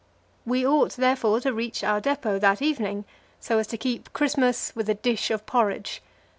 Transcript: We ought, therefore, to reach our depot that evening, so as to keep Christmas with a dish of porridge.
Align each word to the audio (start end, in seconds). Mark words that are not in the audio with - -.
We 0.47 0.65
ought, 0.65 0.93
therefore, 0.93 1.41
to 1.41 1.53
reach 1.53 1.83
our 1.83 2.01
depot 2.01 2.39
that 2.39 2.59
evening, 2.59 3.05
so 3.39 3.59
as 3.59 3.67
to 3.67 3.77
keep 3.77 4.11
Christmas 4.13 4.75
with 4.75 4.89
a 4.89 4.95
dish 4.95 5.29
of 5.29 5.45
porridge. 5.45 6.01